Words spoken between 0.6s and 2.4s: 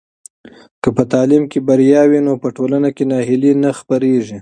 که په تعلیم کې بریا وي نو